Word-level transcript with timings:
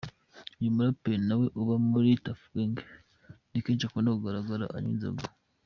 Uyu 0.59 0.75
muraperi 0.75 1.17
nawe 1.27 1.45
uba 1.61 1.75
muri 1.89 2.09
Tuff 2.23 2.41
Gang 2.53 2.75
ni 3.51 3.59
kenshi 3.63 3.85
akunda 3.85 4.09
kugaragara 4.15 4.65
anywa 4.75 4.91
inzoga. 4.95 5.25